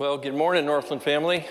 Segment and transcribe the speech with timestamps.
[0.00, 1.44] Well, good morning, Northland family.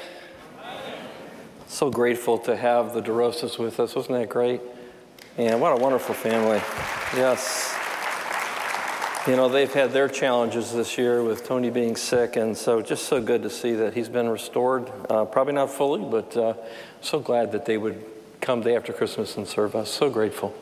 [1.67, 3.94] So grateful to have the DeRosas with us.
[3.94, 4.60] Wasn't that great?
[5.38, 6.60] And what a wonderful family.
[7.16, 7.78] Yes.
[9.28, 13.06] You know, they've had their challenges this year with Tony being sick, and so just
[13.06, 14.92] so good to see that he's been restored.
[15.08, 16.55] Uh, probably not fully, but uh,
[17.02, 18.04] so glad that they would
[18.41, 19.91] come day after Christmas and serve us.
[19.91, 20.55] So grateful.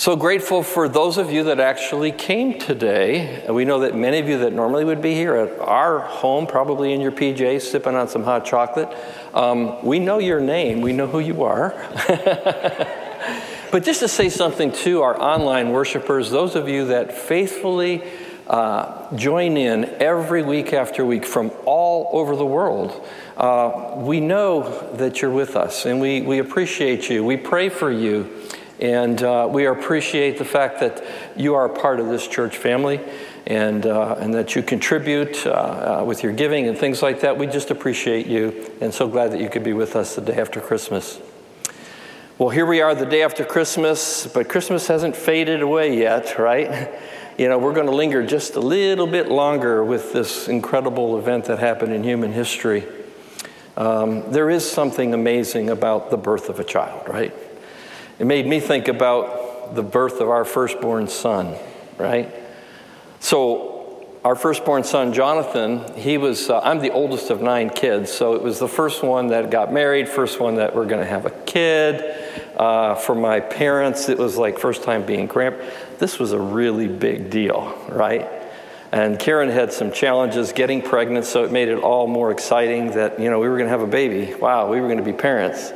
[0.00, 3.44] So grateful for those of you that actually came today.
[3.50, 6.94] We know that many of you that normally would be here at our home, probably
[6.94, 8.88] in your PJs, sipping on some hot chocolate.
[9.34, 11.74] Um, we know your name, we know who you are.
[13.70, 18.02] but just to say something to our online worshipers, those of you that faithfully
[18.46, 23.06] uh, join in every week after week from all over the world.
[23.36, 27.22] Uh, we know that you're with us and we, we appreciate you.
[27.22, 28.48] We pray for you.
[28.80, 31.04] And uh, we appreciate the fact that
[31.36, 32.98] you are a part of this church family
[33.46, 35.50] and, uh, and that you contribute uh,
[36.00, 37.36] uh, with your giving and things like that.
[37.36, 40.40] We just appreciate you and so glad that you could be with us the day
[40.40, 41.20] after Christmas.
[42.38, 46.90] Well, here we are the day after Christmas, but Christmas hasn't faded away yet, right?
[47.36, 51.44] You know, we're going to linger just a little bit longer with this incredible event
[51.46, 52.86] that happened in human history.
[53.76, 57.34] Um, there is something amazing about the birth of a child, right?
[58.20, 61.56] It made me think about the birth of our firstborn son,
[61.96, 62.30] right?
[63.18, 68.34] So, our firstborn son, Jonathan, he was, uh, I'm the oldest of nine kids, so
[68.34, 71.24] it was the first one that got married, first one that we're going to have
[71.24, 72.14] a kid.
[72.58, 75.56] Uh, for my parents, it was like first time being grand.
[75.98, 78.28] This was a really big deal, right?
[78.92, 83.18] And Karen had some challenges getting pregnant, so it made it all more exciting that,
[83.18, 84.34] you know, we were going to have a baby.
[84.34, 85.72] Wow, we were going to be parents.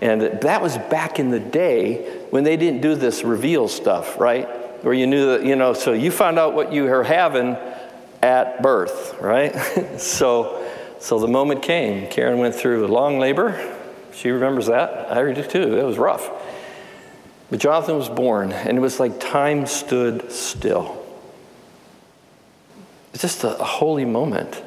[0.00, 4.48] And that was back in the day when they didn't do this reveal stuff, right?
[4.84, 7.56] Where you knew that, you know, so you found out what you were having
[8.22, 9.50] at birth, right?
[9.98, 12.08] so, so the moment came.
[12.08, 13.76] Karen went through a long labor.
[14.12, 15.10] She remembers that.
[15.12, 15.78] I do too.
[15.78, 16.30] It was rough.
[17.50, 21.04] But Jonathan was born, and it was like time stood still.
[23.12, 24.60] It's just a, holy moment.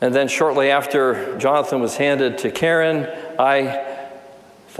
[0.00, 3.06] And then shortly after Jonathan was handed to Karen,
[3.38, 3.89] I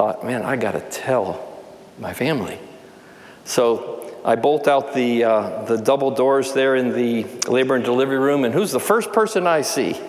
[0.00, 1.46] thought, man, I got to tell
[1.98, 2.58] my family.
[3.44, 8.18] So I bolt out the, uh, the double doors there in the labor and delivery
[8.18, 10.00] room, and who's the first person I see?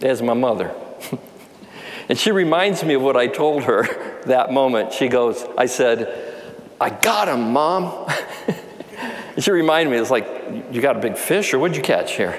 [0.00, 0.74] There's my mother.
[2.08, 3.86] and she reminds me of what I told her
[4.26, 4.92] that moment.
[4.92, 6.34] She goes, I said,
[6.80, 8.12] I got him, Mom.
[9.36, 10.26] and she reminded me, it's like,
[10.72, 12.36] you got a big fish, or what'd you catch here?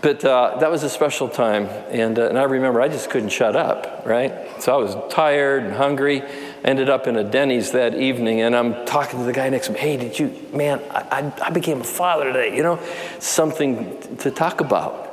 [0.00, 1.66] But uh, that was a special time.
[1.90, 4.32] And, uh, and I remember I just couldn't shut up, right?
[4.62, 6.22] So I was tired and hungry.
[6.64, 9.72] Ended up in a Denny's that evening, and I'm talking to the guy next to
[9.72, 9.78] me.
[9.80, 12.80] Hey, did you, man, I, I became a father today, you know?
[13.18, 15.06] Something to talk about.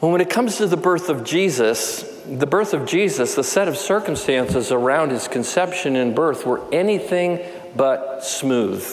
[0.00, 3.68] Well, when it comes to the birth of Jesus, the birth of Jesus, the set
[3.68, 7.40] of circumstances around his conception and birth were anything
[7.74, 8.86] but smooth,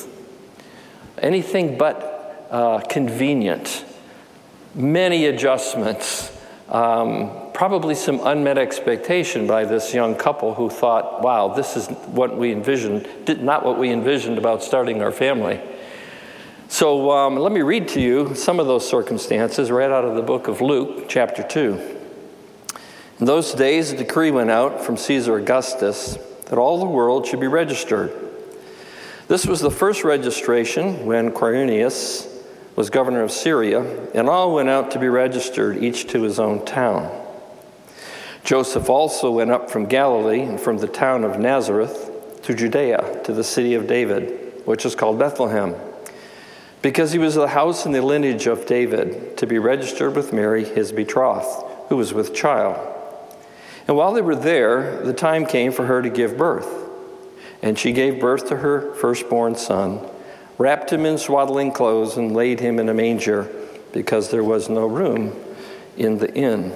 [1.17, 3.85] anything but uh, convenient
[4.73, 6.35] many adjustments,
[6.69, 12.37] um, probably some unmet expectation by this young couple who thought, wow, this is what
[12.37, 13.07] we envisioned,
[13.43, 15.59] not what we envisioned about starting our family.
[16.69, 20.21] So um, let me read to you some of those circumstances right out of the
[20.21, 21.97] book of Luke, chapter 2.
[23.19, 27.41] In those days, a decree went out from Caesar Augustus that all the world should
[27.41, 28.11] be registered.
[29.27, 32.30] This was the first registration when Quirinius
[32.75, 33.81] was governor of Syria,
[34.13, 37.11] and all went out to be registered, each to his own town.
[38.43, 42.09] Joseph also went up from Galilee and from the town of Nazareth
[42.43, 45.75] to Judea, to the city of David, which is called Bethlehem,
[46.81, 50.33] because he was of the house and the lineage of David, to be registered with
[50.33, 52.77] Mary, his betrothed, who was with child.
[53.87, 56.89] And while they were there, the time came for her to give birth.
[57.61, 59.99] And she gave birth to her firstborn son
[60.61, 63.49] wrapped him in swaddling clothes, and laid him in a manger
[63.93, 65.35] because there was no room
[65.97, 66.71] in the inn.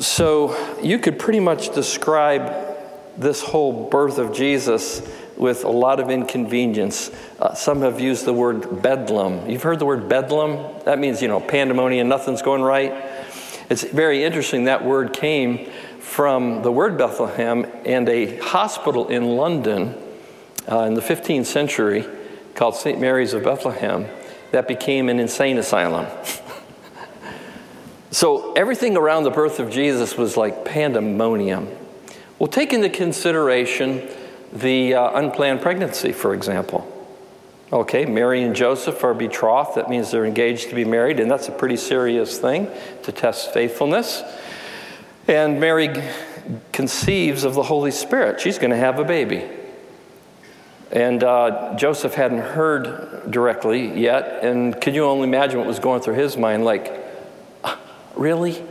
[0.00, 2.76] So you could pretty much describe
[3.16, 7.12] this whole birth of Jesus with a lot of inconvenience.
[7.38, 9.48] Uh, some have used the word bedlam.
[9.48, 10.82] You've heard the word bedlam?
[10.84, 12.92] That means, you know, pandemonium, nothing's going right.
[13.70, 15.70] It's very interesting that word came
[16.00, 19.94] from the word Bethlehem and a hospital in London
[20.70, 22.06] uh, in the 15th century
[22.54, 23.00] called St.
[23.00, 24.06] Mary's of Bethlehem
[24.50, 26.06] that became an insane asylum.
[28.10, 31.68] so everything around the birth of Jesus was like pandemonium.
[32.38, 34.08] Well, take into consideration
[34.52, 36.88] the uh, unplanned pregnancy, for example.
[37.72, 39.76] Okay, Mary and Joseph are betrothed.
[39.76, 42.68] That means they're engaged to be married, and that's a pretty serious thing
[43.04, 44.22] to test faithfulness.
[45.26, 45.88] And Mary
[46.72, 48.40] conceives of the Holy Spirit.
[48.40, 49.48] She's going to have a baby.
[50.92, 56.02] And uh, Joseph hadn't heard directly yet, and can you only imagine what was going
[56.02, 56.64] through his mind?
[56.66, 56.92] Like,
[58.14, 58.62] really?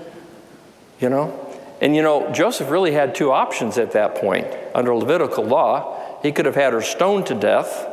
[1.00, 1.48] You know?
[1.82, 4.48] And you know, Joseph really had two options at that point.
[4.76, 7.88] Under Levitical law, he could have had her stoned to death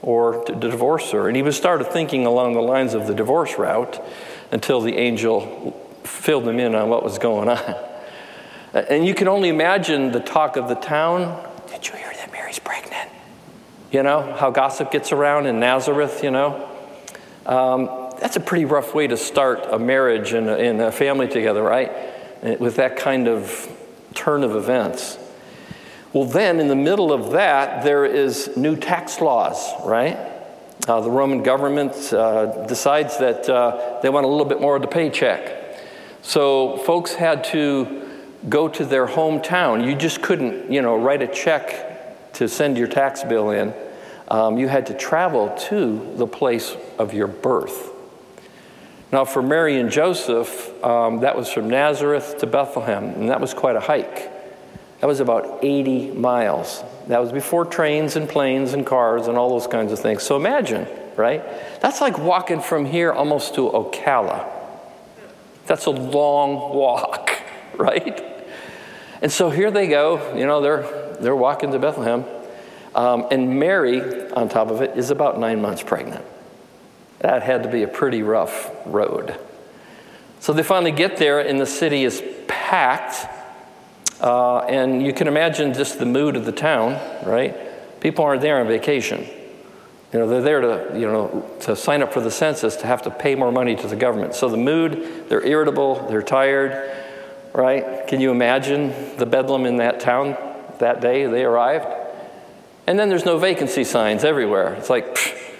[0.00, 1.28] or to divorce her.
[1.28, 4.02] And he was started thinking along the lines of the divorce route
[4.50, 7.74] until the angel filled him in on what was going on.
[8.72, 11.44] And you can only imagine the talk of the town.
[11.66, 13.10] Did you hear that Mary's pregnant?
[13.90, 16.68] You know, how gossip gets around in Nazareth, you know?
[17.44, 17.86] Um,
[18.20, 21.60] that's a pretty rough way to start a marriage and a, and a family together,
[21.60, 21.90] right?
[22.60, 23.68] With that kind of
[24.14, 25.18] turn of events.
[26.12, 30.16] Well, then, in the middle of that, there is new tax laws, right?
[30.86, 34.82] Uh, the Roman government uh, decides that uh, they want a little bit more of
[34.82, 35.80] the paycheck.
[36.22, 38.08] So, folks had to
[38.48, 39.84] go to their hometown.
[39.84, 41.89] You just couldn't, you know, write a check
[42.40, 43.74] to send your tax bill in.
[44.28, 47.90] Um, you had to travel to the place of your birth.
[49.12, 53.52] Now, for Mary and Joseph, um, that was from Nazareth to Bethlehem, and that was
[53.52, 54.30] quite a hike.
[55.00, 56.82] That was about 80 miles.
[57.08, 60.22] That was before trains and planes and cars and all those kinds of things.
[60.22, 61.44] So imagine, right?
[61.82, 64.48] That's like walking from here almost to Ocala.
[65.66, 67.32] That's a long walk,
[67.76, 68.29] right?
[69.22, 70.34] And so here they go.
[70.36, 72.24] You know, they're, they're walking to Bethlehem.
[72.94, 76.24] Um, and Mary, on top of it, is about nine months pregnant.
[77.20, 79.38] That had to be a pretty rough road.
[80.40, 83.26] So they finally get there, and the city is packed
[84.20, 86.92] uh, and you can imagine just the mood of the town,
[87.26, 87.56] right?
[88.00, 89.26] People aren't there on vacation.
[90.12, 93.02] You know, they're there to, you know, to sign up for the census to have
[93.02, 94.34] to pay more money to the government.
[94.34, 96.99] So the mood, they're irritable, they're tired,
[97.52, 98.06] right?
[98.06, 100.36] Can you imagine the bedlam in that town
[100.78, 101.86] that day they arrived?
[102.86, 104.74] And then there's no vacancy signs everywhere.
[104.74, 105.54] It's like, pff,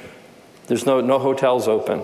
[0.67, 2.03] there's no, no hotels open.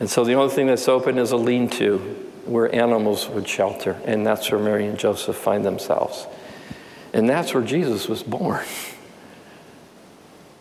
[0.00, 1.98] And so the only thing that's open is a lean to
[2.44, 4.00] where animals would shelter.
[4.04, 6.26] And that's where Mary and Joseph find themselves.
[7.12, 8.64] And that's where Jesus was born.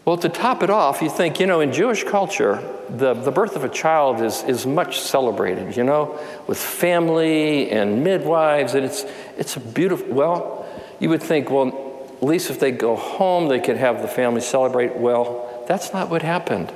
[0.05, 3.55] Well, to top it off, you think, you know, in Jewish culture, the, the birth
[3.55, 9.03] of a child is, is much celebrated, you know, with family and midwives, and it's,
[9.35, 10.67] it's a beautiful, well,
[10.99, 14.41] you would think, well, at least if they go home, they could have the family
[14.41, 14.95] celebrate.
[14.95, 16.71] Well, that's not what happened.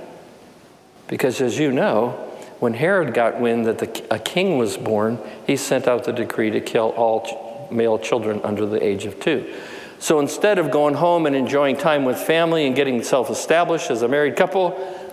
[1.07, 2.11] Because as you know,
[2.59, 6.49] when Herod got wind that the, a king was born, he sent out the decree
[6.49, 9.53] to kill all ch- male children under the age of two.
[9.99, 14.01] So instead of going home and enjoying time with family and getting self established as
[14.01, 14.71] a married couple,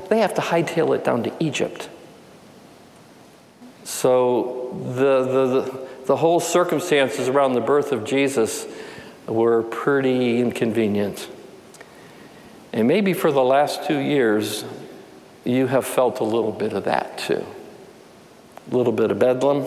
[0.08, 1.88] they have to hightail it down to Egypt.
[3.82, 8.66] So the, the, the, the whole circumstances around the birth of Jesus
[9.26, 11.28] were pretty inconvenient.
[12.72, 14.64] And maybe for the last two years,
[15.44, 17.44] you have felt a little bit of that too.
[18.70, 19.66] A little bit of bedlam,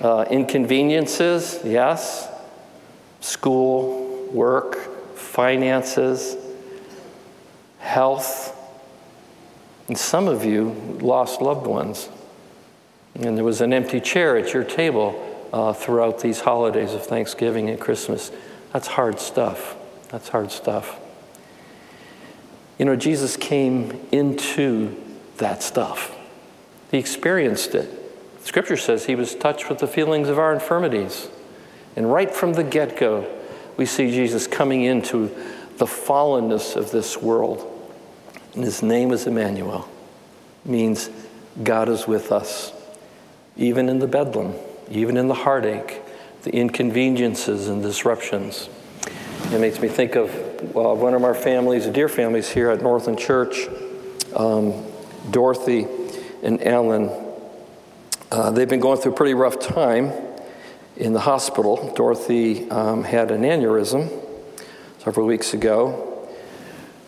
[0.00, 2.27] uh, inconveniences, yes,
[3.20, 6.36] school, work, finances,
[7.78, 8.54] health.
[9.88, 10.70] And some of you
[11.00, 12.08] lost loved ones.
[13.14, 17.68] And there was an empty chair at your table uh, throughout these holidays of Thanksgiving
[17.70, 18.30] and Christmas.
[18.72, 19.76] That's hard stuff.
[20.10, 20.98] That's hard stuff.
[22.78, 24.96] You know, Jesus came into
[25.38, 26.16] that stuff,
[26.90, 27.94] he experienced it.
[28.42, 31.28] Scripture says he was touched with the feelings of our infirmities.
[31.96, 33.26] And right from the get go,
[33.76, 35.28] we see Jesus coming into
[35.78, 37.74] the fallenness of this world.
[38.54, 39.88] And his name is Emmanuel,
[40.64, 41.10] means
[41.62, 42.72] God is with us,
[43.56, 44.54] even in the bedlam,
[44.90, 46.02] even in the heartache,
[46.42, 48.68] the inconveniences and disruptions.
[49.52, 50.30] It makes me think of
[50.74, 53.66] one of our families, dear families here at Northland Church,
[54.34, 54.84] um,
[55.30, 55.86] Dorothy
[56.42, 57.10] and Alan.
[58.30, 60.12] Uh, they've been going through a pretty rough time
[60.98, 61.92] in the hospital.
[61.94, 64.10] Dorothy um, had an aneurysm
[64.98, 66.28] several weeks ago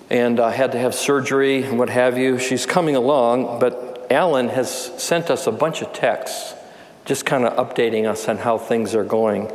[0.09, 2.39] and uh, had to have surgery and what have you.
[2.39, 4.71] She's coming along, but Alan has
[5.03, 6.55] sent us a bunch of texts
[7.05, 9.51] just kind of updating us on how things are going.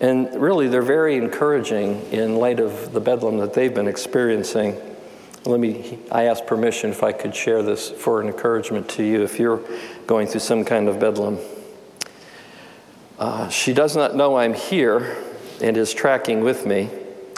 [0.00, 4.76] And really, they're very encouraging in light of the bedlam that they've been experiencing.
[5.44, 9.22] Let me, I ask permission if I could share this for an encouragement to you
[9.22, 9.62] if you're
[10.06, 11.38] going through some kind of bedlam.
[13.18, 15.16] Uh, she does not know I'm here
[15.60, 16.86] and is tracking with me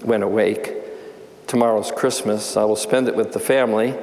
[0.02, 0.75] when awake.
[1.47, 2.56] Tomorrow's Christmas.
[2.56, 3.95] I will spend it with the family,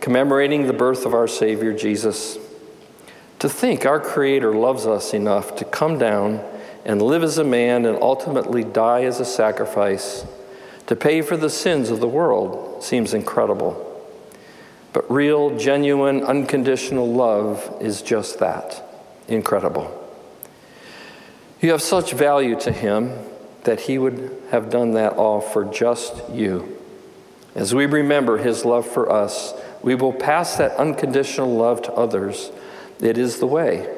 [0.00, 2.38] commemorating the birth of our Savior Jesus.
[3.40, 6.44] To think our Creator loves us enough to come down
[6.84, 10.24] and live as a man and ultimately die as a sacrifice
[10.88, 13.84] to pay for the sins of the world seems incredible.
[14.94, 18.82] But real, genuine, unconditional love is just that
[19.28, 19.97] incredible.
[21.60, 23.12] You have such value to Him
[23.64, 26.76] that He would have done that all for just you.
[27.54, 32.50] As we remember His love for us, we will pass that unconditional love to others.
[33.00, 33.94] It is the way.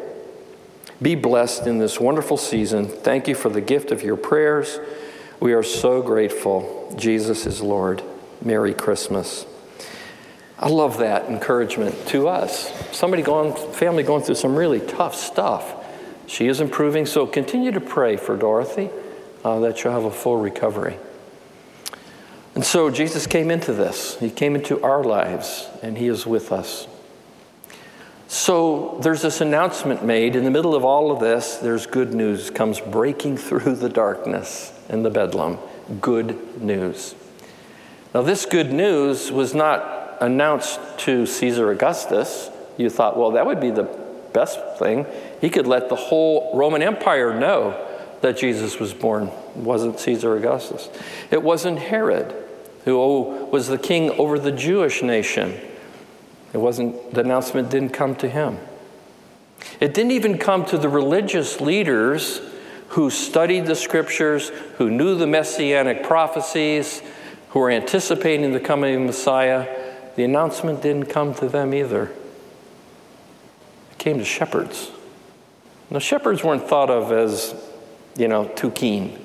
[1.02, 2.86] Be blessed in this wonderful season.
[2.86, 4.78] Thank you for the gift of your prayers.
[5.38, 6.94] We are so grateful.
[6.98, 8.02] Jesus is Lord.
[8.42, 9.46] Merry Christmas.
[10.58, 12.70] I love that encouragement to us.
[12.94, 15.79] Somebody going, family going through some really tough stuff.
[16.30, 18.88] She is improving, so continue to pray for Dorothy
[19.44, 20.96] uh, that she'll have a full recovery.
[22.54, 24.16] And so Jesus came into this.
[24.20, 26.86] He came into our lives, and He is with us.
[28.28, 30.36] So there's this announcement made.
[30.36, 34.72] In the middle of all of this, there's good news comes breaking through the darkness
[34.88, 35.58] and the bedlam.
[36.00, 37.16] Good news.
[38.14, 42.50] Now, this good news was not announced to Caesar Augustus.
[42.76, 43.99] You thought, well, that would be the
[44.32, 45.06] best thing.
[45.40, 47.86] He could let the whole Roman Empire know
[48.20, 49.28] that Jesus was born.
[49.28, 50.88] It wasn't Caesar Augustus.
[51.30, 52.34] It wasn't Herod,
[52.84, 52.98] who
[53.50, 55.58] was the king over the Jewish nation.
[56.52, 58.58] It wasn't, the announcement didn't come to him.
[59.78, 62.40] It didn't even come to the religious leaders
[62.88, 67.02] who studied the scriptures, who knew the messianic prophecies,
[67.50, 69.68] who were anticipating the coming of Messiah.
[70.16, 72.12] The announcement didn't come to them either.
[74.00, 74.90] Came to shepherds.
[75.90, 77.54] Now, shepherds weren't thought of as,
[78.16, 79.18] you know, too keen.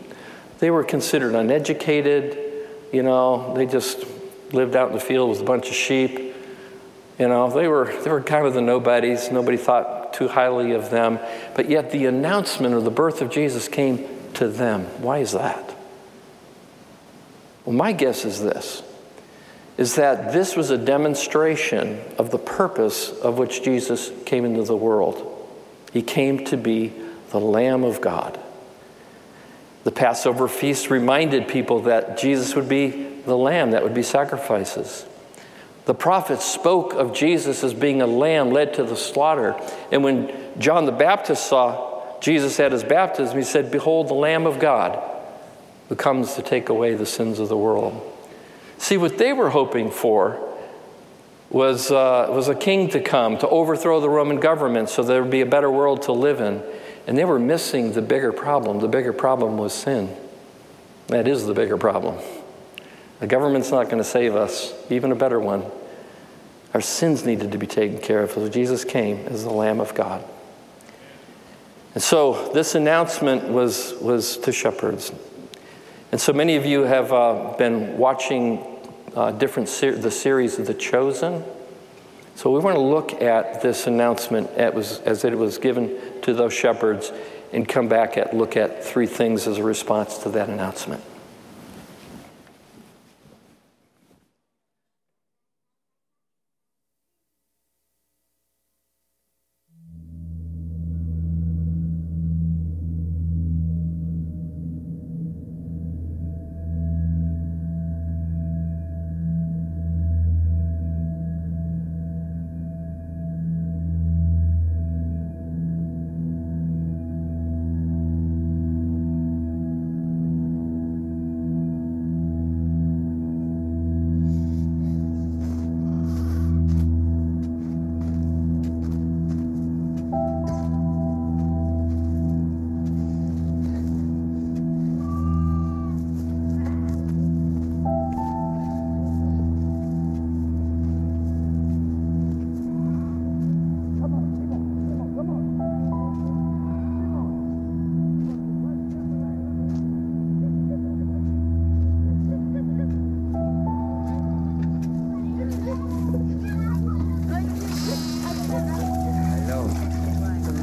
[0.60, 2.38] They were considered uneducated.
[2.92, 4.04] You know, they just
[4.52, 6.36] lived out in the field with a bunch of sheep.
[7.18, 9.32] You know, they were, they were kind of the nobodies.
[9.32, 11.20] Nobody thought too highly of them.
[11.56, 14.82] But yet the announcement of the birth of Jesus came to them.
[15.02, 15.74] Why is that?
[17.64, 18.84] Well, my guess is this
[19.78, 24.76] is that this was a demonstration of the purpose of which Jesus came into the
[24.76, 25.32] world.
[25.92, 26.94] He came to be
[27.32, 28.40] the Lamb of God.
[29.84, 32.90] The Passover feast reminded people that Jesus would be
[33.26, 35.06] the lamb that would be sacrifices.
[35.86, 39.56] The prophets spoke of Jesus as being a lamb led to the slaughter.
[39.92, 44.48] And when John the Baptist saw Jesus at his baptism, he said, Behold, the Lamb
[44.48, 45.00] of God
[45.90, 48.14] who comes to take away the sins of the world.
[48.78, 50.40] See, what they were hoping for
[51.50, 55.32] was, uh, was a king to come to overthrow the Roman government so there would
[55.32, 56.62] be a better world to live in.
[57.08, 58.80] And they were missing the bigger problem.
[58.80, 60.16] The bigger problem was sin.
[61.08, 62.18] That is the bigger problem.
[63.20, 65.66] The government's not going to save us, even a better one.
[66.74, 68.32] Our sins needed to be taken care of.
[68.32, 70.24] So Jesus came as the Lamb of God.
[71.94, 75.14] And so this announcement was, was to shepherds.
[76.16, 78.66] And so many of you have uh, been watching
[79.18, 81.44] uh, different ser- the series of The Chosen.
[82.36, 86.54] So we want to look at this announcement as, as it was given to those
[86.54, 87.12] shepherds
[87.52, 91.04] and come back and look at three things as a response to that announcement.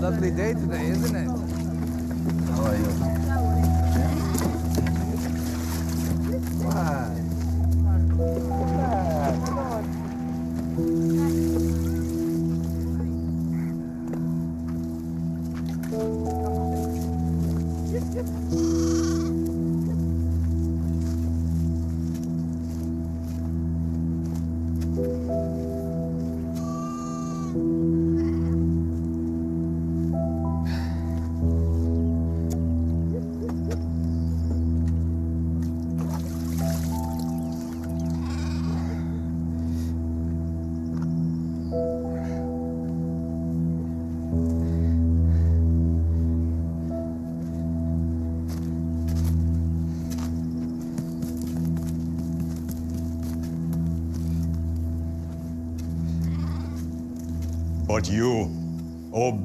[0.02, 1.28] Lovely day today, isn't it?
[2.50, 3.71] How are you?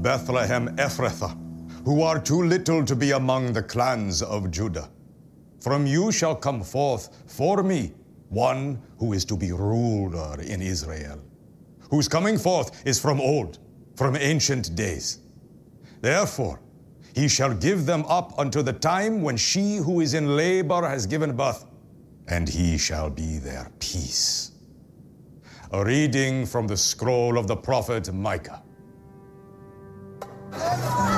[0.07, 1.35] Bethlehem Ephrathah,
[1.83, 4.89] who are too little to be among the clans of Judah,
[5.59, 7.91] from you shall come forth for me
[8.29, 11.19] one who is to be ruler in Israel,
[11.91, 13.59] whose coming forth is from old,
[13.97, 15.19] from ancient days.
[15.99, 16.61] Therefore,
[17.13, 21.05] he shall give them up unto the time when she who is in labor has
[21.05, 21.65] given birth,
[22.29, 24.51] and he shall be their peace.
[25.73, 28.63] A reading from the scroll of the prophet Micah.
[30.67, 31.16] You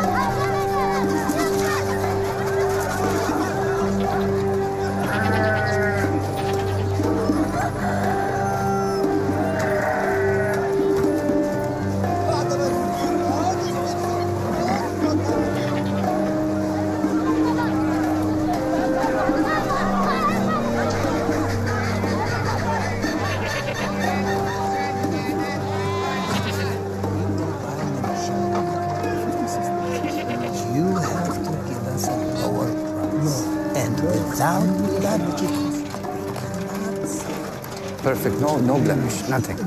[39.29, 39.57] Nothing.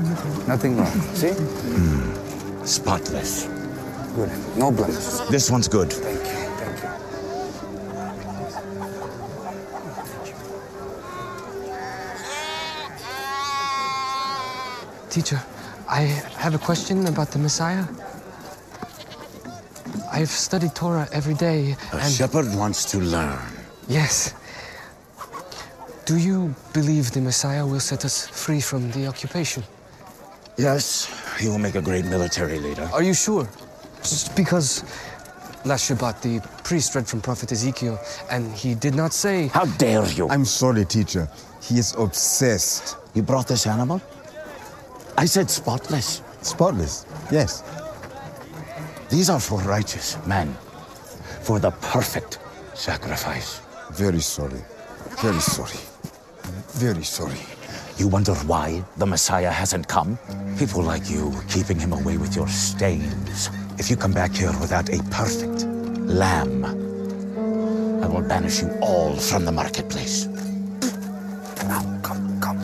[0.47, 0.91] Nothing wrong.
[1.15, 1.31] See?
[1.31, 2.65] Hmm.
[2.65, 3.45] Spotless.
[4.15, 4.29] Good.
[4.57, 5.05] No blemish.
[5.31, 5.91] This one's good.
[5.91, 6.23] Thank you.
[6.59, 6.89] Thank you.
[15.09, 15.39] Teacher,
[15.87, 16.01] I
[16.41, 17.85] have a question about the Messiah.
[20.11, 23.39] I've studied Torah every day, A and shepherd wants to learn.
[23.87, 24.33] yes.
[26.05, 29.63] Do you believe the Messiah will set us free from the occupation?
[30.57, 31.07] Yes,
[31.39, 32.89] he will make a great military leader.
[32.93, 33.47] Are you sure?
[34.01, 34.83] Just because
[35.63, 37.97] last Shabbat the priest read from Prophet Ezekiel,
[38.29, 39.47] and he did not say.
[39.47, 40.27] How dare you?
[40.29, 41.29] I'm sorry, teacher.
[41.61, 42.97] He is obsessed.
[43.13, 44.01] You brought this animal?
[45.17, 46.21] I said spotless.
[46.41, 47.63] Spotless, yes.
[49.09, 50.53] These are for righteous men,
[51.43, 52.39] for the perfect
[52.73, 53.61] sacrifice.
[53.91, 54.61] Very sorry.
[55.21, 55.79] Very sorry.
[56.73, 57.37] Very sorry.
[57.97, 60.17] You wonder why the Messiah hasn't come?
[60.57, 63.51] People like you keeping him away with your stains.
[63.77, 65.65] If you come back here without a perfect
[65.99, 66.65] lamb,
[68.03, 70.25] I will banish you all from the marketplace.
[71.67, 72.57] Now, come, come.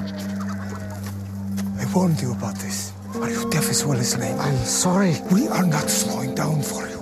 [1.80, 2.92] I warned you about this.
[3.14, 4.40] Are you deaf as well as lame?
[4.40, 5.18] I'm sorry.
[5.32, 7.00] We are not slowing down for you.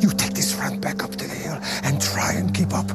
[0.00, 2.88] You take this run back up to the hill and try and keep up.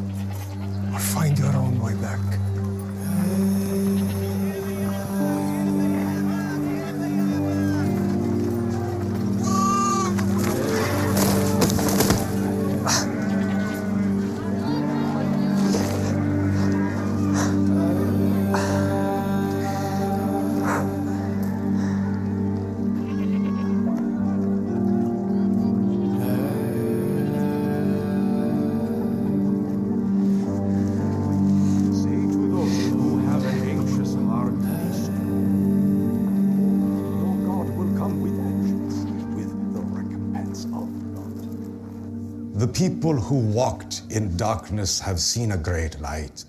[42.81, 46.45] People who walked in darkness have seen a great light.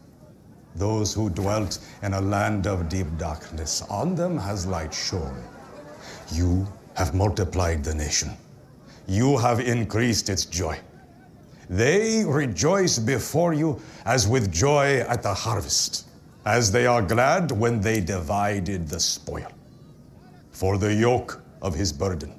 [0.76, 5.36] Those who dwelt in a land of deep darkness, on them has light shone.
[6.32, 8.30] You have multiplied the nation.
[9.06, 10.80] You have increased its joy.
[11.68, 16.08] They rejoice before you as with joy at the harvest,
[16.46, 19.52] as they are glad when they divided the spoil.
[20.50, 22.32] For the yoke of his burden,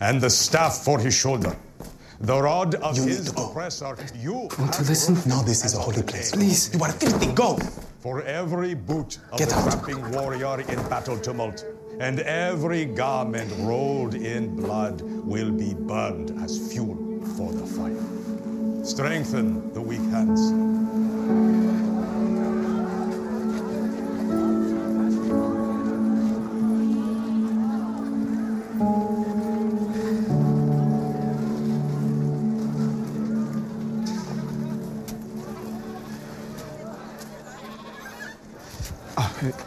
[0.00, 1.56] and the staff for his shoulder,
[2.20, 5.16] the rod of You his oppressor, you Want to listen?
[5.28, 6.32] Now this is a holy place.
[6.32, 6.74] Please.
[6.74, 7.32] You are filthy.
[7.32, 7.58] Go.
[8.00, 9.72] For every boot of Get the out.
[9.72, 11.64] trapping warrior in battle tumult,
[11.98, 16.96] and every garment rolled in blood will be burned as fuel
[17.36, 18.84] for the fire.
[18.84, 21.95] Strengthen the weak hands.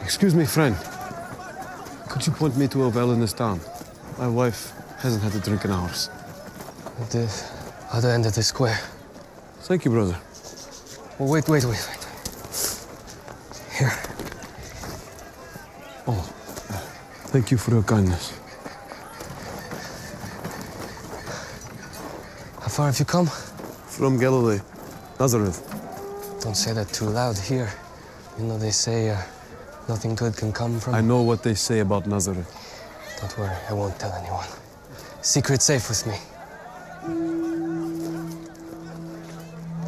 [0.02, 0.76] Excuse me, friend.
[2.10, 3.60] Could you point me to a well in this town?
[4.18, 6.10] My wife hasn't had a drink in hours.
[7.00, 7.50] At the
[7.94, 8.80] other end of the square.
[9.62, 10.18] Thank you, brother.
[11.20, 12.08] Oh, wait, wait, wait, wait.
[13.78, 13.94] Here.
[16.08, 16.22] Oh,
[17.32, 18.32] thank you for your kindness.
[22.62, 23.28] How far have you come?
[23.28, 24.60] From Galilee,
[25.20, 25.62] Nazareth.
[26.42, 27.72] Don't say that too loud here.
[28.38, 29.22] You know they say uh,
[29.90, 30.94] nothing good can come from.
[30.94, 32.48] I know what they say about Nazareth.
[33.20, 34.48] Don't worry, I won't tell anyone.
[35.22, 36.16] secret safe with me.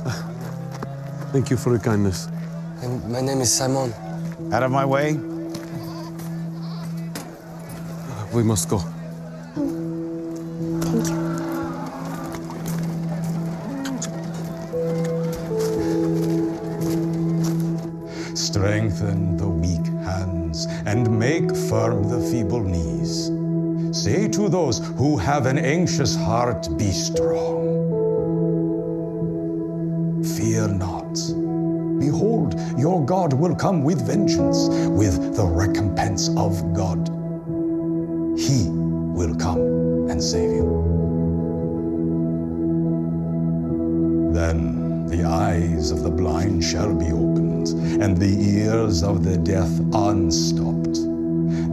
[1.32, 2.28] Thank you for your kindness.
[2.82, 3.94] And my name is Simon.
[4.52, 5.14] Out of my way.
[8.34, 8.84] We must go.
[24.52, 27.62] Those who have an anxious heart, Be strong.
[30.24, 31.14] Fear not.
[32.00, 37.10] Behold, your God will come with vengeance, with the recompense of God.
[38.38, 39.60] He will come
[40.10, 40.92] and save you.
[44.34, 47.70] Then the eyes of the blind shall be opened,
[48.02, 51.01] and the ears of the deaf unstopped.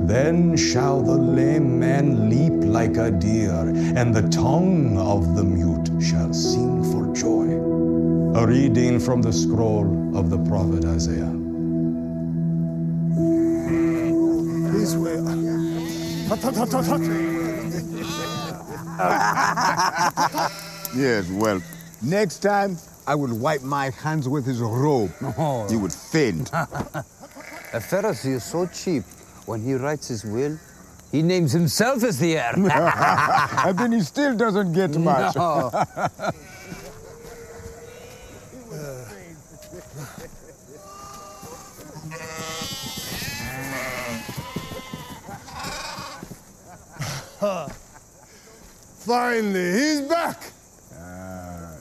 [0.09, 5.91] Then shall the lame man leap like a deer, and the tongue of the mute
[6.03, 7.49] shall sing for joy.
[8.41, 11.31] A reading from the scroll of the prophet Isaiah.
[14.73, 15.19] This way.
[20.97, 21.61] Yes, well,
[22.01, 25.13] next time I will wipe my hands with his robe.
[25.21, 25.71] Oh.
[25.71, 26.51] You would faint.
[27.75, 29.05] A Pharisee is so cheap.
[29.49, 30.59] When he writes his will,
[31.11, 32.53] he names himself as the heir.
[33.67, 35.35] and then he still doesn't get much.
[35.37, 35.71] No.
[49.07, 50.43] Finally, he's back.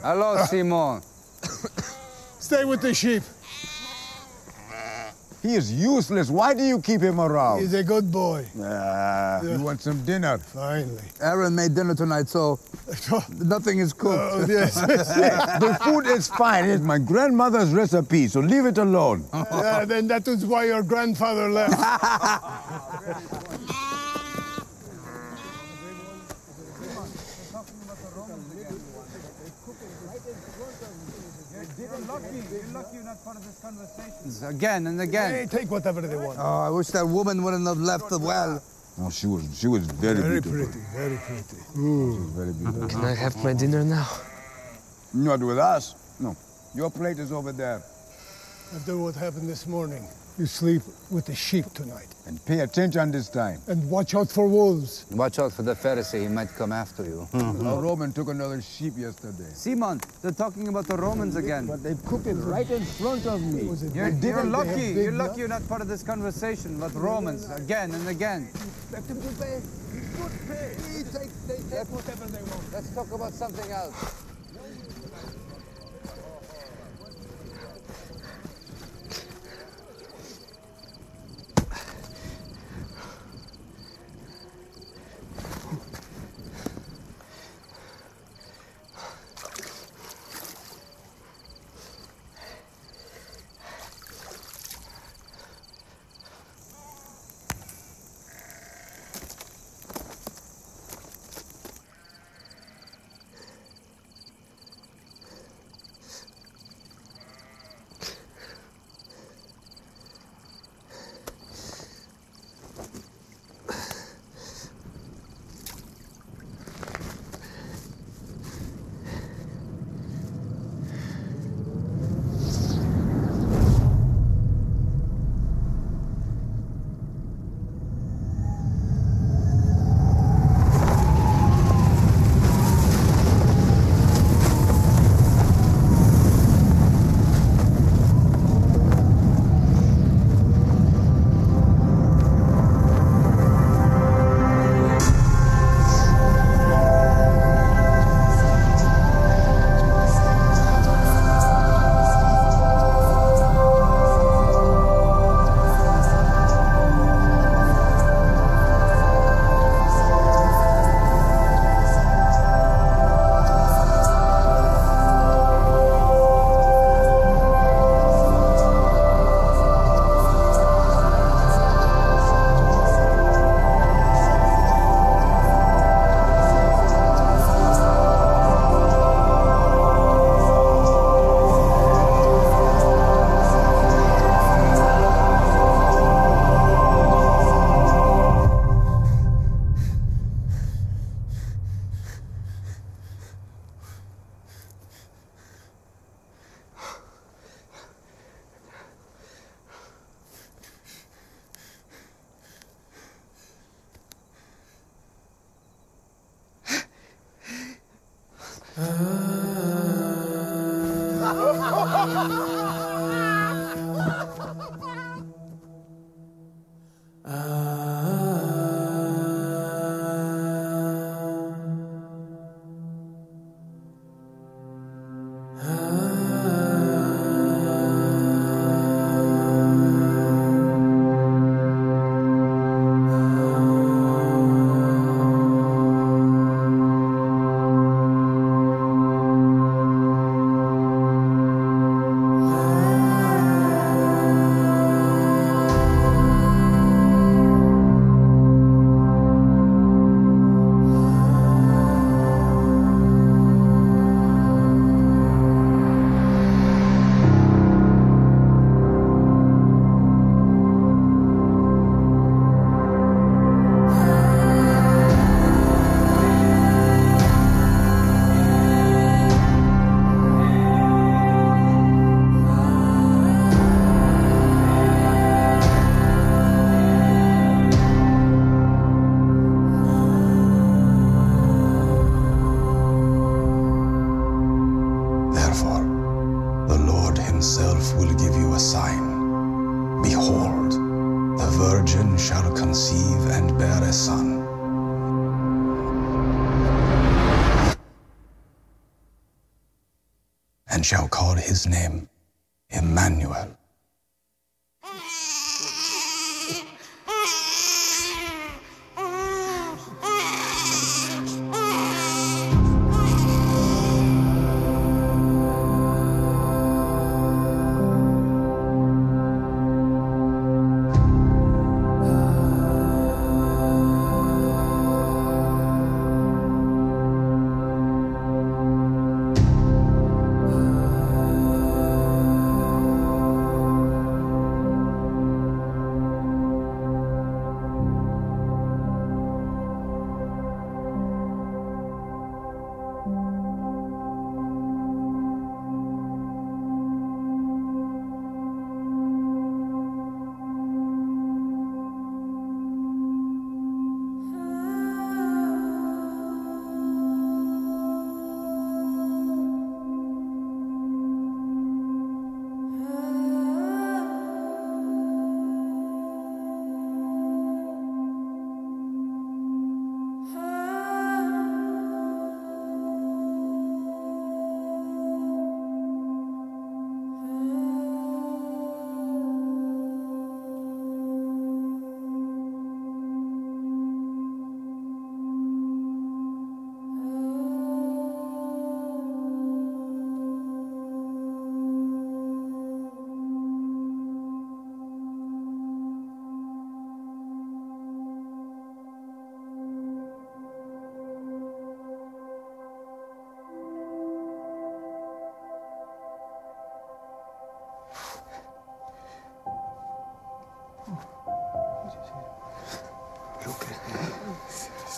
[0.01, 1.01] Hello, Simon.
[2.39, 3.23] Stay with the sheep.
[5.47, 6.29] He is useless.
[6.29, 7.61] Why do you keep him around?
[7.61, 8.45] He's a good boy.
[8.61, 10.39] Ah, You want some dinner?
[10.39, 10.99] Finally.
[11.21, 12.59] Aaron made dinner tonight, so
[13.39, 14.19] nothing is cooked.
[14.33, 14.75] Oh, yes.
[15.63, 16.65] the food is fine.
[16.65, 19.23] It's my grandmother's recipe, so leave it alone.
[19.33, 21.79] yeah, then that is why your grandfather left.
[34.43, 35.31] Again and again.
[35.33, 36.37] Hey, take whatever they want.
[36.39, 38.61] Oh, I wish that woman wouldn't have left the well.
[38.99, 40.65] Oh, she was she was very, Very beautiful.
[40.65, 41.61] pretty, very pretty.
[41.73, 42.29] She was mm.
[42.33, 42.87] very beautiful.
[42.89, 44.09] Can I have my dinner now?
[45.13, 45.93] Not with us.
[46.19, 46.35] No.
[46.73, 47.83] Your plate is over there.
[48.75, 52.07] After what happened this morning, you sleep with the sheep tonight.
[52.25, 53.61] And pay attention this time.
[53.67, 55.05] And watch out for wolves.
[55.11, 57.27] Watch out for the Pharisee, he might come after you.
[57.33, 59.49] A Roman took another sheep yesterday.
[59.53, 61.67] Simon, they're talking about the Romans again.
[61.67, 63.69] But they cooked it right in front of me.
[63.93, 64.91] You're, you're lucky.
[64.91, 68.49] You're lucky you're not part of this conversation about Romans again and again.
[68.91, 69.61] Let them to pay.
[70.17, 70.75] Good pay.
[70.91, 72.73] They take, they take whatever they want.
[72.73, 74.26] Let's talk about something else.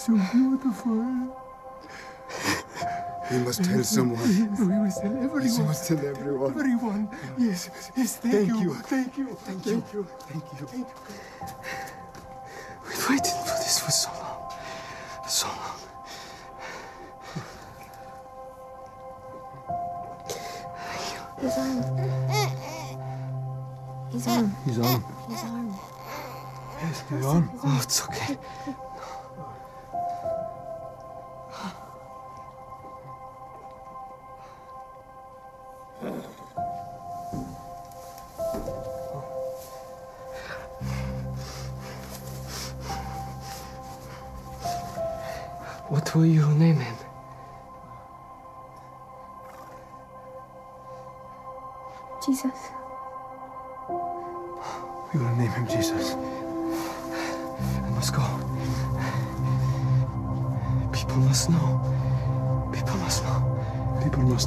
[0.09, 1.37] So beautiful.
[3.29, 4.57] We must tell someone.
[4.57, 5.57] We must tell everyone.
[5.57, 6.51] We must tell everyone.
[6.51, 7.09] Everyone.
[7.37, 8.59] Yes, yes, thank, Thank you.
[8.59, 8.73] you.
[8.73, 9.25] Thank you.
[9.27, 9.99] Thank Thank you.
[9.99, 10.07] you.
[10.21, 10.65] Thank you.
[10.65, 10.95] Thank you.
[12.87, 14.51] We've waited for this for so long.
[15.27, 15.77] So long.
[21.39, 21.81] His arm.
[24.09, 24.55] His arm.
[24.65, 25.03] His arm.
[25.29, 25.79] His arm.
[26.81, 27.51] Yes, his arm.
[27.63, 28.37] Oh, it's okay.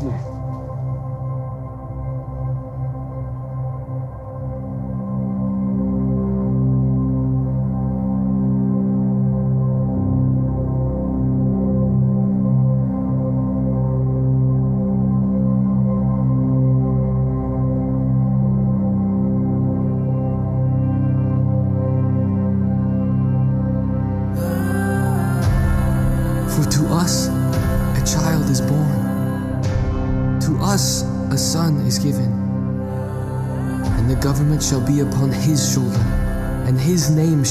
[0.01, 0.11] Know.
[0.11, 0.42] People must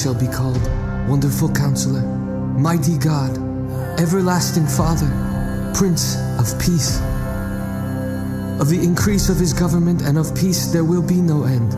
[0.02, 0.60] shall be called
[1.08, 3.38] Wonderful Counselor, Mighty God,
[4.00, 5.06] Everlasting Father,
[5.76, 7.00] Prince of Peace.
[8.60, 11.74] Of the increase of his government and of peace there will be no end,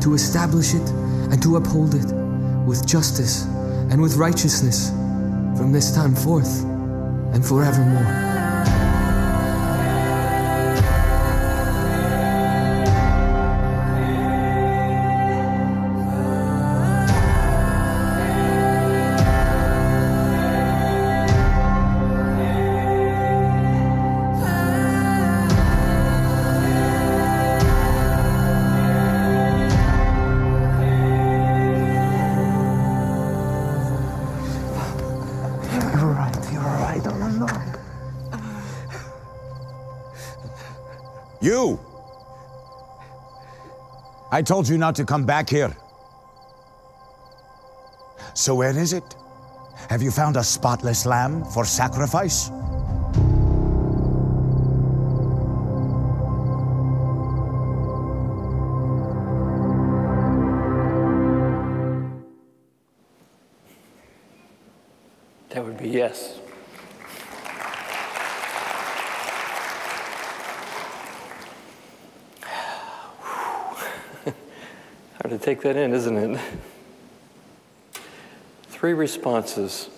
[0.00, 0.88] to establish it
[1.30, 2.10] and to uphold it
[2.64, 3.44] with justice
[3.90, 4.88] and with righteousness
[5.58, 6.64] from this time forth
[7.34, 8.39] and forevermore.
[41.40, 41.80] You!
[44.30, 45.74] I told you not to come back here.
[48.34, 49.14] So where is it?
[49.88, 52.50] Have you found a spotless lamb for sacrifice?
[65.48, 66.39] That would be yes.
[75.30, 76.40] To take that in, isn't it?
[78.64, 79.88] Three responses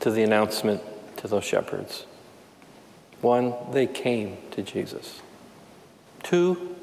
[0.00, 0.82] to the announcement
[1.18, 2.04] to those shepherds.
[3.20, 5.22] One, they came to Jesus.
[6.24, 6.74] Two,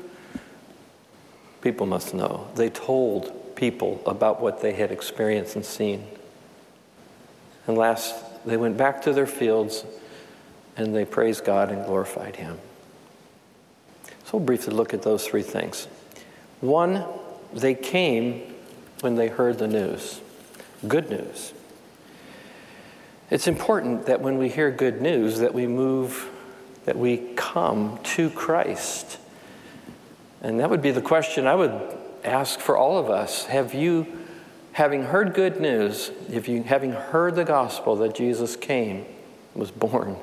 [1.60, 2.48] people must know.
[2.56, 6.08] They told people about what they had experienced and seen.
[7.68, 8.16] And last,
[8.46, 9.84] they went back to their fields
[10.78, 12.60] and they praised God and glorified Him.
[14.24, 15.90] So we'll briefly look at those three things.
[16.62, 17.04] One,
[17.54, 18.42] they came
[19.02, 20.22] when they heard the news.
[20.88, 21.54] Good news.
[23.30, 26.30] It's important that when we hear good news that we move,
[26.86, 29.18] that we come to Christ.
[30.42, 33.46] And that would be the question I would ask for all of us.
[33.46, 34.08] Have you,
[34.74, 39.06] having heard good news, if you having heard the gospel that Jesus came,
[39.56, 40.18] was born,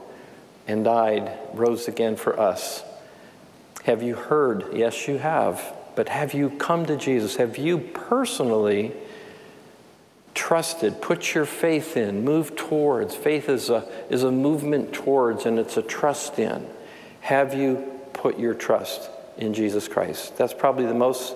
[0.67, 2.85] and died, rose again for us,
[3.85, 4.67] have you heard?
[4.73, 5.75] Yes, you have.
[6.01, 7.37] But have you come to Jesus?
[7.37, 8.95] Have you personally
[10.33, 13.15] trusted, put your faith in, moved towards?
[13.15, 16.67] Faith is a, is a movement towards and it's a trust in.
[17.21, 20.39] Have you put your trust in Jesus Christ?
[20.39, 21.35] That's probably the most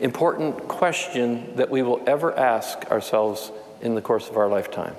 [0.00, 4.96] important question that we will ever ask ourselves in the course of our lifetime.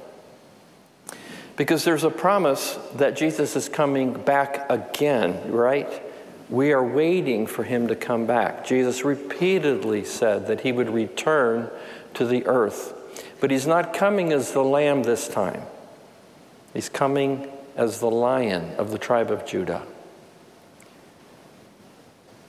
[1.57, 6.03] Because there's a promise that Jesus is coming back again, right?
[6.49, 8.65] We are waiting for him to come back.
[8.65, 11.69] Jesus repeatedly said that he would return
[12.15, 12.93] to the earth.
[13.39, 15.61] But he's not coming as the lamb this time,
[16.73, 19.83] he's coming as the lion of the tribe of Judah.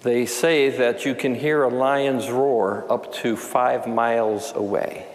[0.02, 5.06] They say that you can hear a lion's roar up to five miles away.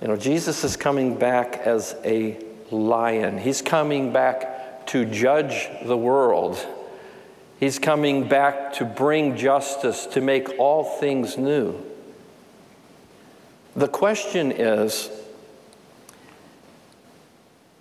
[0.00, 2.38] You know, Jesus is coming back as a
[2.70, 3.38] lion.
[3.38, 6.64] He's coming back to judge the world.
[7.58, 11.84] He's coming back to bring justice, to make all things new.
[13.74, 15.10] The question is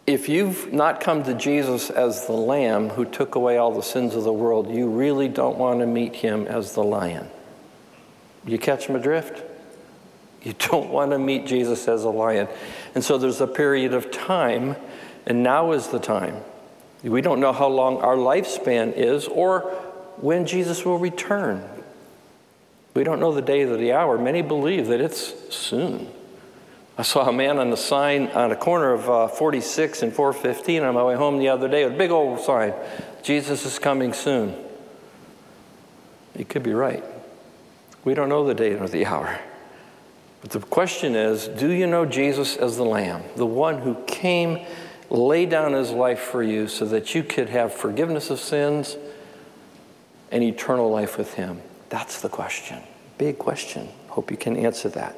[0.07, 4.15] if you've not come to Jesus as the lamb who took away all the sins
[4.15, 7.27] of the world, you really don't want to meet him as the lion.
[8.45, 9.43] You catch my drift?
[10.43, 12.47] You don't want to meet Jesus as a lion.
[12.95, 14.77] And so there's a period of time,
[15.25, 16.37] and now is the time.
[17.03, 19.61] We don't know how long our lifespan is or
[20.17, 21.63] when Jesus will return.
[22.93, 24.17] We don't know the day or the hour.
[24.17, 26.09] Many believe that it's soon.
[26.97, 30.83] I saw a man on the sign on a corner of uh, 46 and 415
[30.83, 32.73] on my way home the other day with a big old sign
[33.21, 34.55] Jesus is coming soon.
[36.35, 37.03] He could be right.
[38.03, 39.39] We don't know the day or the hour.
[40.41, 44.65] But the question is do you know Jesus as the Lamb, the one who came,
[45.09, 48.97] laid down his life for you so that you could have forgiveness of sins
[50.31, 51.61] and eternal life with him?
[51.89, 52.81] That's the question.
[53.17, 53.89] Big question.
[54.09, 55.17] Hope you can answer that.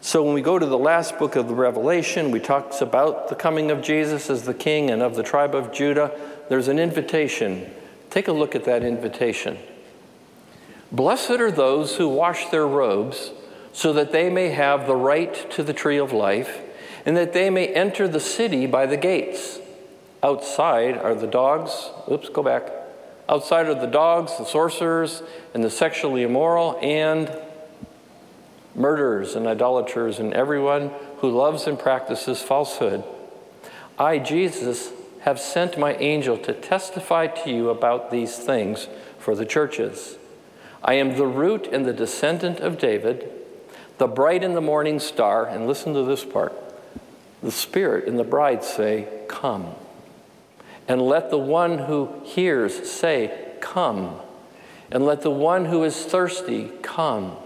[0.00, 3.34] So when we go to the last book of the Revelation, we talks about the
[3.34, 6.18] coming of Jesus as the king and of the tribe of Judah.
[6.48, 7.70] There's an invitation.
[8.10, 9.58] Take a look at that invitation.
[10.92, 13.30] Blessed are those who wash their robes
[13.72, 16.60] so that they may have the right to the tree of life
[17.06, 19.60] and that they may enter the city by the gates.
[20.22, 21.90] outside are the dogs.
[22.10, 22.70] Oops, go back.
[23.28, 27.30] Outside are the dogs, the sorcerers, and the sexually immoral, and
[28.74, 33.04] murderers and idolaters, and everyone who loves and practices falsehood.
[33.98, 38.88] I, Jesus, have sent my angel to testify to you about these things
[39.18, 40.18] for the churches.
[40.82, 43.30] I am the root and the descendant of David,
[43.96, 45.46] the bright and the morning star.
[45.46, 46.63] And listen to this part
[47.44, 49.74] the Spirit and the bride say, Come.
[50.88, 54.16] And let the one who hears say, Come.
[54.90, 57.36] And let the one who is thirsty come.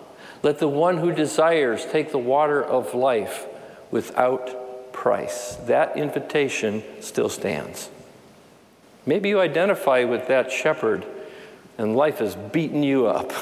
[0.43, 3.47] Let the one who desires take the water of life
[3.91, 5.57] without price.
[5.67, 7.91] That invitation still stands.
[9.07, 11.07] Maybe you identify with that shepherd
[11.77, 13.33] and life has beaten you up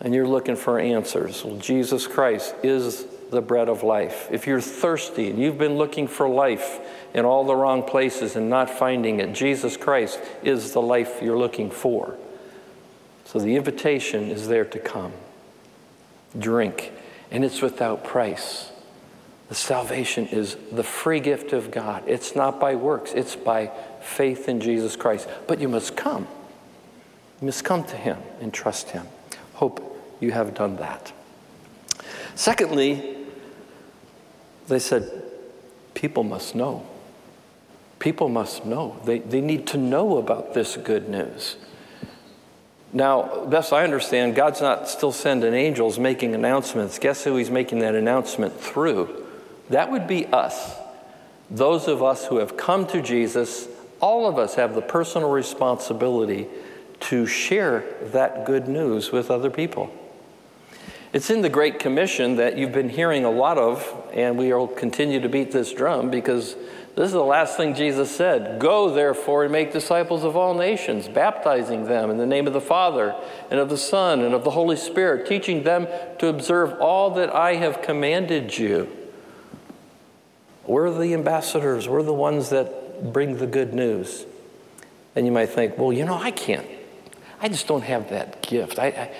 [0.00, 1.44] and you're looking for answers.
[1.44, 4.28] Well, Jesus Christ is the bread of life.
[4.30, 6.80] If you're thirsty and you've been looking for life
[7.14, 11.38] in all the wrong places and not finding it, Jesus Christ is the life you're
[11.38, 12.16] looking for.
[13.24, 15.12] So the invitation is there to come.
[16.38, 16.92] Drink,
[17.30, 18.70] and it's without price.
[19.48, 22.04] The salvation is the free gift of God.
[22.06, 23.70] It's not by works, it's by
[24.00, 25.28] faith in Jesus Christ.
[25.46, 26.26] But you must come.
[27.40, 29.06] You must come to Him and trust Him.
[29.54, 31.12] Hope you have done that.
[32.34, 33.16] Secondly,
[34.70, 35.22] they said,
[35.94, 36.86] people must know.
[37.98, 38.98] People must know.
[39.04, 41.56] They, they need to know about this good news.
[42.92, 46.98] Now, best I understand, God's not still sending angels making announcements.
[46.98, 49.26] Guess who He's making that announcement through?
[49.68, 50.74] That would be us.
[51.50, 53.68] Those of us who have come to Jesus,
[54.00, 56.48] all of us have the personal responsibility
[57.00, 59.92] to share that good news with other people.
[61.12, 64.68] It's in the Great Commission that you've been hearing a lot of, and we will
[64.68, 66.54] continue to beat this drum because
[66.94, 71.08] this is the last thing Jesus said Go, therefore, and make disciples of all nations,
[71.08, 73.16] baptizing them in the name of the Father,
[73.50, 75.88] and of the Son, and of the Holy Spirit, teaching them
[76.20, 78.88] to observe all that I have commanded you.
[80.64, 84.26] We're the ambassadors, we're the ones that bring the good news.
[85.16, 86.68] And you might think, well, you know, I can't.
[87.42, 88.78] I just don't have that gift.
[88.78, 89.10] I, I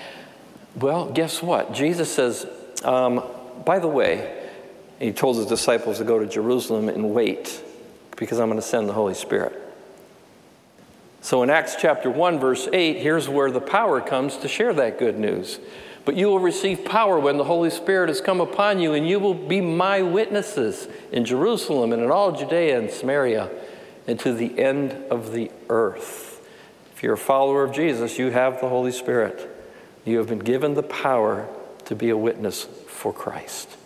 [0.75, 1.73] well, guess what?
[1.73, 2.45] Jesus says,
[2.83, 3.23] um,
[3.65, 4.49] by the way,
[4.99, 7.63] he told his disciples to go to Jerusalem and wait
[8.15, 9.59] because I'm going to send the Holy Spirit.
[11.21, 14.97] So in Acts chapter 1, verse 8, here's where the power comes to share that
[14.97, 15.59] good news.
[16.03, 19.19] But you will receive power when the Holy Spirit has come upon you, and you
[19.19, 23.51] will be my witnesses in Jerusalem and in all Judea and Samaria
[24.07, 26.41] and to the end of the earth.
[26.95, 29.47] If you're a follower of Jesus, you have the Holy Spirit.
[30.05, 31.47] You have been given the power
[31.85, 33.77] to be a witness for Christ.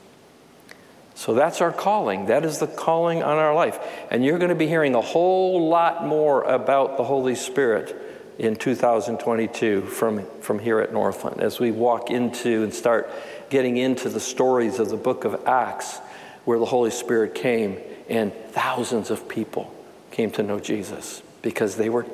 [1.15, 2.25] So that's our calling.
[2.27, 3.79] That is the calling on our life.
[4.11, 7.95] And you're going to be hearing a whole lot more about the Holy Spirit
[8.37, 13.09] in 2022 from, from here at Northland as we walk into and start
[13.49, 15.99] getting into the stories of the book of Acts
[16.43, 19.73] where the Holy Spirit came and thousands of people
[20.11, 22.05] came to know Jesus because they were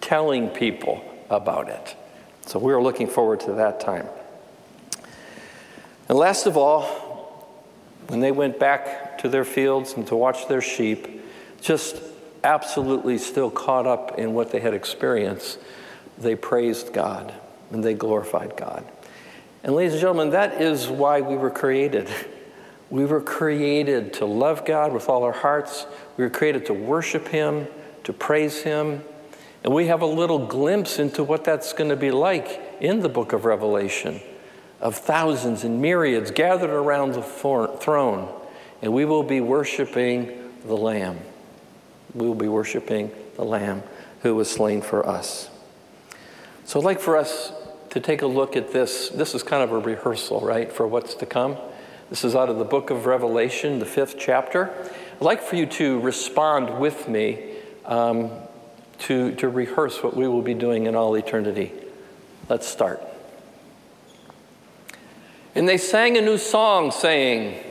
[0.00, 1.96] telling people about it.
[2.46, 4.06] So we are looking forward to that time.
[6.08, 6.84] And last of all,
[8.08, 11.22] when they went back to their fields and to watch their sheep,
[11.60, 11.96] just
[12.44, 15.58] absolutely still caught up in what they had experienced,
[16.18, 17.32] they praised God
[17.70, 18.84] and they glorified God.
[19.64, 22.08] And, ladies and gentlemen, that is why we were created.
[22.90, 25.86] We were created to love God with all our hearts.
[26.18, 27.66] We were created to worship Him,
[28.04, 29.02] to praise Him,
[29.64, 33.08] and we have a little glimpse into what that's going to be like in the
[33.08, 34.20] book of Revelation
[34.82, 38.28] of thousands and myriads gathered around the throne.
[38.82, 41.20] And we will be worshiping the Lamb.
[42.14, 43.84] We will be worshiping the Lamb
[44.22, 45.48] who was slain for us.
[46.64, 47.52] So I'd like for us
[47.90, 49.08] to take a look at this.
[49.10, 51.56] This is kind of a rehearsal, right, for what's to come.
[52.10, 54.70] This is out of the book of Revelation, the fifth chapter.
[55.14, 57.54] I'd like for you to respond with me
[57.84, 58.32] um,
[59.02, 61.72] to, to rehearse what we will be doing in all eternity.
[62.48, 63.02] Let's start.
[65.54, 67.62] And they sang a new song, saying,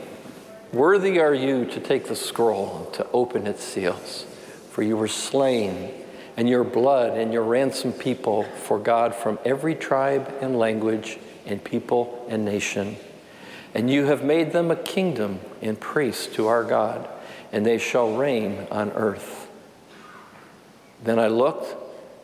[0.72, 4.24] Worthy are you to take the scroll, to open its seals,
[4.70, 5.92] for you were slain,
[6.36, 11.62] and your blood and your ransom people for God from every tribe and language and
[11.62, 12.96] people and nation.
[13.74, 17.08] And you have made them a kingdom and priests to our God,
[17.52, 19.41] and they shall reign on earth.
[21.02, 21.76] Then I looked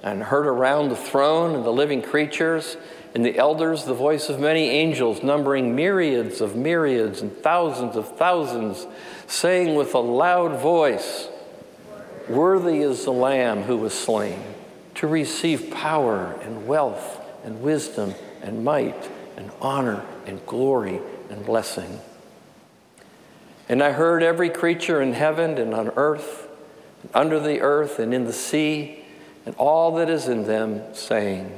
[0.03, 2.77] and heard around the throne and the living creatures
[3.15, 8.17] and the elders the voice of many angels, numbering myriads of myriads and thousands of
[8.17, 8.87] thousands,
[9.27, 11.29] saying with a loud voice,
[12.29, 14.43] Worthy is the Lamb who was slain
[14.97, 21.01] to receive power and wealth and wisdom and might and honor and glory
[21.31, 22.01] and blessing.
[23.69, 26.48] And I heard every creature in heaven and on earth,
[27.15, 29.05] under the earth and in the sea,
[29.47, 31.53] and all that is in them, saying,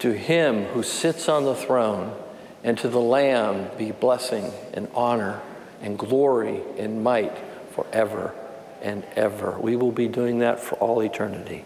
[0.00, 2.14] To him who sits on the throne
[2.62, 5.40] and to the Lamb be blessing and honor
[5.80, 7.32] and glory and might
[7.72, 8.34] forever
[8.82, 9.58] and ever.
[9.58, 11.64] We will be doing that for all eternity.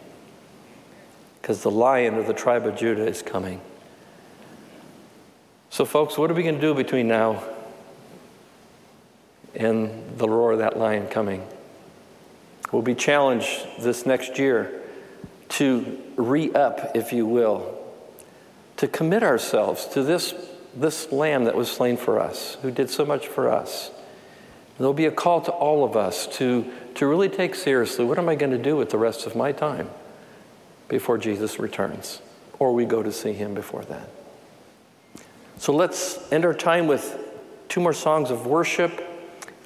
[1.40, 3.60] Because the lion of the tribe of Judah is coming.
[5.70, 7.42] So, folks, what are we going to do between now
[9.54, 11.46] and the roar of that lion coming?
[12.72, 14.80] We'll be challenged this next year
[15.50, 17.76] to re up, if you will,
[18.76, 20.34] to commit ourselves to this,
[20.74, 23.90] this lamb that was slain for us, who did so much for us.
[24.78, 28.28] There'll be a call to all of us to, to really take seriously what am
[28.28, 29.90] I going to do with the rest of my time
[30.88, 32.22] before Jesus returns,
[32.58, 34.08] or we go to see him before that.
[35.58, 37.18] So let's end our time with
[37.68, 39.06] two more songs of worship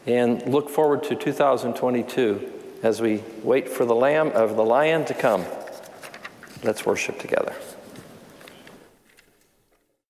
[0.07, 2.53] and look forward to 2022
[2.85, 5.45] as we wait for the lamb of the lion to come.
[6.62, 7.55] Let's worship together.